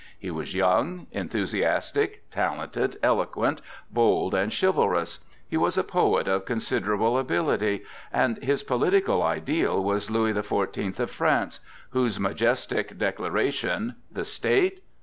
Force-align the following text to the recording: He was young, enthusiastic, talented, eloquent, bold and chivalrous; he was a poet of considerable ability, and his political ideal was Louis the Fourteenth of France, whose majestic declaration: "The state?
He 0.17 0.31
was 0.31 0.55
young, 0.55 1.05
enthusiastic, 1.11 2.23
talented, 2.31 2.97
eloquent, 3.03 3.61
bold 3.91 4.33
and 4.33 4.51
chivalrous; 4.51 5.19
he 5.47 5.57
was 5.57 5.77
a 5.77 5.83
poet 5.83 6.27
of 6.27 6.43
considerable 6.45 7.19
ability, 7.19 7.83
and 8.11 8.41
his 8.43 8.63
political 8.63 9.21
ideal 9.21 9.83
was 9.83 10.09
Louis 10.09 10.31
the 10.31 10.41
Fourteenth 10.41 10.99
of 10.99 11.11
France, 11.11 11.59
whose 11.91 12.19
majestic 12.19 12.97
declaration: 12.97 13.95
"The 14.11 14.25
state? 14.25 14.81